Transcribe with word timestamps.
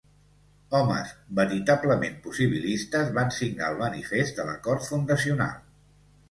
Homes 0.77 1.11
veritablement 1.39 2.17
possibilistes 2.23 3.13
van 3.19 3.29
signar 3.37 3.69
el 3.75 3.79
manifest 3.83 4.41
de 4.41 4.49
l'acord 4.49 4.89
fundacional. 4.89 5.55